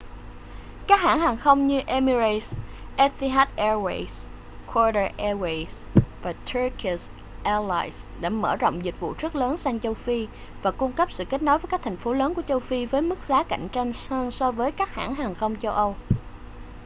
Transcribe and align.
các 0.87 1.01
hãng 1.01 1.19
hàng 1.19 1.37
không 1.37 1.67
như 1.67 1.79
emirates 1.79 2.53
etihad 2.97 3.47
airways 3.57 4.25
qatar 4.73 5.11
airways 5.17 5.83
và 6.21 6.33
turkish 6.45 7.11
airlines 7.43 8.07
đã 8.21 8.29
mở 8.29 8.55
rộng 8.55 8.85
dịch 8.85 8.99
vụ 8.99 9.13
rất 9.17 9.35
lớn 9.35 9.57
sang 9.57 9.79
châu 9.79 9.93
phi 9.93 10.27
và 10.61 10.71
cung 10.71 10.91
cấp 10.93 11.11
sự 11.11 11.25
kết 11.25 11.41
nối 11.41 11.57
với 11.59 11.67
các 11.71 11.81
thành 11.83 11.97
phố 11.97 12.13
lớn 12.13 12.33
của 12.33 12.41
châu 12.41 12.59
phi 12.59 12.85
với 12.85 13.01
mức 13.01 13.17
giá 13.27 13.43
cạnh 13.43 13.67
tranh 13.71 13.91
hơn 14.09 14.31
so 14.31 14.51
với 14.51 14.71
các 14.71 14.89
hãng 14.95 15.15
hàng 15.15 15.35
không 15.35 15.55
châu 15.61 15.71
âu 15.71 15.95